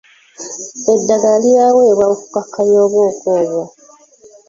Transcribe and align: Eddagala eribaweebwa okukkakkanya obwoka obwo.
Eddagala 0.93 1.35
eribaweebwa 1.51 2.05
okukkakkanya 2.13 2.77
obwoka 2.85 3.25
obwo. 3.39 3.63